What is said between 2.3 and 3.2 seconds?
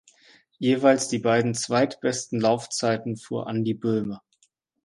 Laufzeiten